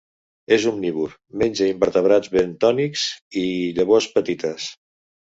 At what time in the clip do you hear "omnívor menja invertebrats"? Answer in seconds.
0.69-2.31